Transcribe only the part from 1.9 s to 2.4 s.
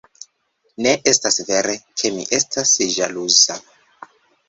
ke mi